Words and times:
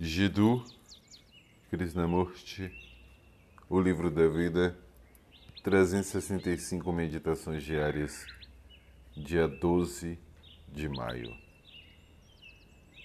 Jiddu 0.00 0.64
Krishnamurti, 1.70 2.72
O 3.68 3.80
Livro 3.80 4.12
da 4.12 4.28
Vida, 4.28 4.78
365 5.64 6.92
Meditações 6.92 7.64
Diárias, 7.64 8.24
dia 9.16 9.48
12 9.48 10.16
de 10.68 10.88
maio. 10.88 11.36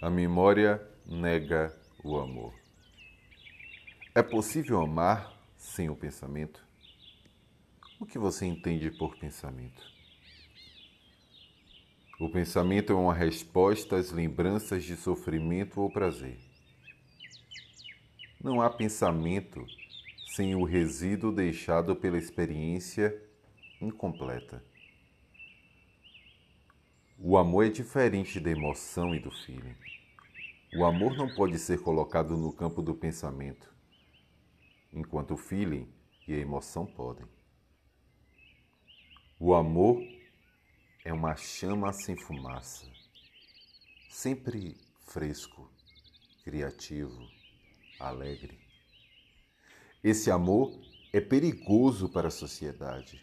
A 0.00 0.08
memória 0.08 0.80
nega 1.04 1.76
o 2.04 2.16
amor. 2.20 2.54
É 4.14 4.22
possível 4.22 4.80
amar 4.80 5.36
sem 5.56 5.90
o 5.90 5.96
pensamento? 5.96 6.64
O 7.98 8.06
que 8.06 8.16
você 8.16 8.46
entende 8.46 8.92
por 8.92 9.16
pensamento? 9.16 9.82
O 12.20 12.30
pensamento 12.30 12.92
é 12.92 12.96
uma 12.96 13.12
resposta 13.12 13.96
às 13.96 14.12
lembranças 14.12 14.84
de 14.84 14.94
sofrimento 14.94 15.80
ou 15.80 15.90
prazer. 15.90 16.38
Não 18.40 18.60
há 18.60 18.68
pensamento 18.68 19.66
sem 20.34 20.54
o 20.54 20.64
resíduo 20.64 21.32
deixado 21.32 21.96
pela 21.96 22.18
experiência 22.18 23.22
incompleta. 23.80 24.62
O 27.18 27.38
amor 27.38 27.64
é 27.64 27.70
diferente 27.70 28.38
da 28.38 28.50
emoção 28.50 29.14
e 29.14 29.18
do 29.18 29.30
feeling. 29.30 29.74
O 30.76 30.84
amor 30.84 31.16
não 31.16 31.34
pode 31.34 31.58
ser 31.58 31.80
colocado 31.80 32.36
no 32.36 32.52
campo 32.52 32.82
do 32.82 32.94
pensamento, 32.94 33.74
enquanto 34.92 35.32
o 35.32 35.38
feeling 35.38 35.88
e 36.28 36.34
a 36.34 36.38
emoção 36.38 36.84
podem. 36.84 37.26
O 39.40 39.54
amor 39.54 40.02
é 41.04 41.12
uma 41.12 41.34
chama 41.36 41.92
sem 41.92 42.16
fumaça, 42.16 42.86
sempre 44.10 44.76
fresco, 45.06 45.70
criativo, 46.44 47.26
alegre. 47.98 48.58
Esse 50.02 50.30
amor 50.30 50.72
é 51.12 51.20
perigoso 51.20 52.08
para 52.08 52.28
a 52.28 52.30
sociedade, 52.30 53.20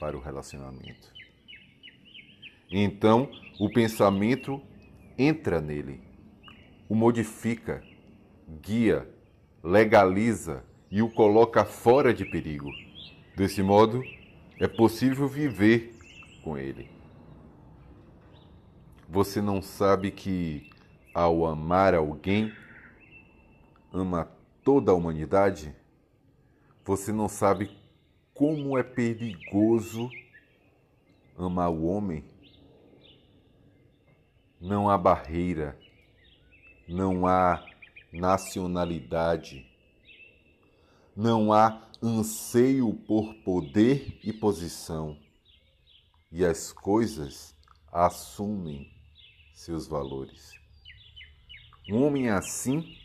para 0.00 0.16
o 0.16 0.20
relacionamento. 0.20 1.12
Então, 2.70 3.30
o 3.60 3.70
pensamento 3.70 4.60
entra 5.18 5.60
nele, 5.60 6.00
o 6.88 6.94
modifica, 6.94 7.84
guia, 8.62 9.08
legaliza 9.62 10.64
e 10.90 11.02
o 11.02 11.10
coloca 11.10 11.64
fora 11.64 12.12
de 12.12 12.24
perigo. 12.24 12.70
Desse 13.36 13.62
modo, 13.62 14.02
é 14.58 14.66
possível 14.66 15.28
viver 15.28 15.94
com 16.42 16.56
ele. 16.56 16.90
Você 19.08 19.42
não 19.42 19.60
sabe 19.60 20.10
que, 20.10 20.70
ao 21.14 21.44
amar 21.44 21.94
alguém, 21.94 22.52
ama 23.92 24.30
toda 24.64 24.92
a 24.92 24.94
humanidade? 24.94 25.74
Você 26.84 27.12
não 27.12 27.28
sabe 27.28 27.70
como 28.34 28.78
é 28.78 28.82
perigoso 28.82 30.10
amar 31.36 31.70
o 31.70 31.84
homem? 31.84 32.24
Não 34.60 34.88
há 34.88 34.96
barreira, 34.96 35.78
não 36.88 37.26
há 37.26 37.64
nacionalidade, 38.12 39.66
não 41.16 41.52
há 41.52 41.88
anseio 42.02 42.94
por 42.94 43.34
poder 43.44 44.18
e 44.24 44.32
posição 44.32 45.18
e 46.30 46.44
as 46.44 46.72
coisas 46.72 47.54
assumem 47.92 48.90
seus 49.52 49.86
valores. 49.86 50.52
Um 51.88 52.02
homem 52.04 52.30
assim 52.30 52.96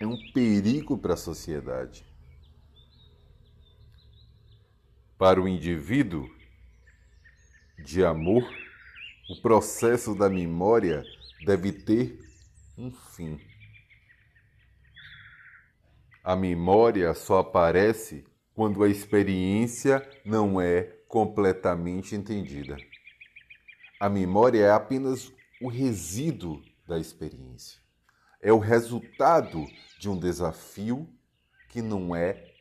é 0.00 0.06
um 0.06 0.16
perigo 0.32 0.96
para 0.96 1.12
a 1.12 1.16
sociedade. 1.16 2.06
Para 5.18 5.38
o 5.38 5.46
indivíduo 5.46 6.26
de 7.84 8.02
amor, 8.02 8.42
o 9.28 9.40
processo 9.42 10.14
da 10.14 10.30
memória 10.30 11.04
deve 11.44 11.70
ter 11.70 12.18
um 12.78 12.90
fim. 12.90 13.38
A 16.24 16.34
memória 16.34 17.12
só 17.12 17.40
aparece 17.40 18.24
quando 18.54 18.82
a 18.82 18.88
experiência 18.88 20.06
não 20.24 20.58
é 20.58 20.82
completamente 21.08 22.14
entendida. 22.14 22.78
A 23.98 24.08
memória 24.08 24.64
é 24.64 24.70
apenas 24.70 25.30
o 25.60 25.68
resíduo 25.68 26.62
da 26.86 26.98
experiência. 26.98 27.79
É 28.40 28.52
o 28.52 28.58
resultado 28.58 29.66
de 29.98 30.08
um 30.08 30.18
desafio 30.18 31.08
que 31.68 31.82
não 31.82 32.14
é 32.14 32.52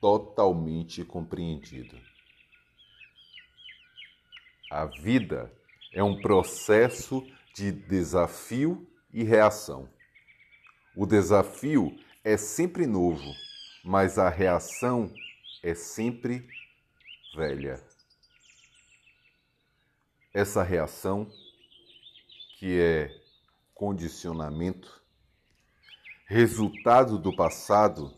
totalmente 0.00 1.04
compreendido. 1.04 1.98
A 4.70 4.86
vida 4.86 5.52
é 5.92 6.02
um 6.02 6.20
processo 6.20 7.26
de 7.54 7.72
desafio 7.72 8.88
e 9.12 9.22
reação. 9.22 9.88
O 10.96 11.06
desafio 11.06 11.96
é 12.22 12.36
sempre 12.36 12.86
novo, 12.86 13.34
mas 13.84 14.18
a 14.18 14.28
reação 14.28 15.12
é 15.62 15.74
sempre 15.74 16.48
velha 17.36 17.82
essa 20.34 20.64
reação, 20.64 21.30
que 22.58 22.80
é 22.80 23.16
condicionamento, 23.72 25.03
resultado 26.26 27.18
do 27.18 27.34
passado, 27.34 28.16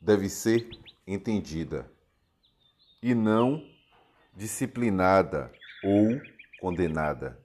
deve 0.00 0.28
ser 0.28 0.68
entendida 1.06 1.90
e 3.02 3.14
não 3.14 3.66
disciplinada 4.34 5.50
ou 5.82 6.20
condenada. 6.60 7.42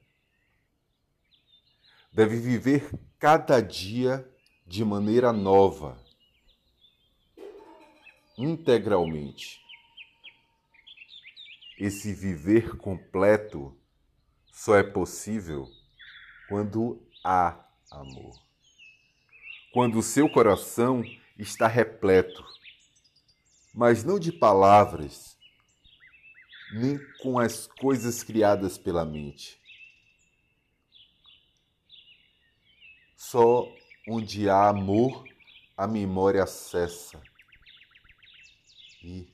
Deve 2.11 2.37
viver 2.37 2.91
cada 3.17 3.61
dia 3.61 4.29
de 4.67 4.83
maneira 4.83 5.31
nova, 5.31 5.97
integralmente. 8.37 9.61
Esse 11.79 12.13
viver 12.13 12.77
completo 12.77 13.75
só 14.51 14.75
é 14.75 14.83
possível 14.83 15.67
quando 16.47 17.01
há 17.23 17.65
amor. 17.89 18.52
Quando 19.73 19.97
o 19.97 20.03
seu 20.03 20.29
coração 20.29 21.03
está 21.35 21.67
repleto, 21.67 22.45
mas 23.73 24.03
não 24.03 24.19
de 24.19 24.31
palavras, 24.31 25.35
nem 26.73 26.99
com 27.23 27.39
as 27.39 27.65
coisas 27.65 28.21
criadas 28.21 28.77
pela 28.77 29.03
mente. 29.03 29.59
Só 33.17 33.67
onde 34.07 34.47
há 34.47 34.69
amor, 34.69 35.27
a 35.75 35.87
memória 35.87 36.45
cessa. 36.45 37.19
E 39.03 39.27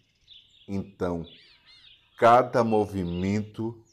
então, 0.65 1.25
cada 2.17 2.63
movimento 2.63 3.83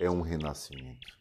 é 0.00 0.10
um 0.10 0.20
renascimento. 0.20 1.16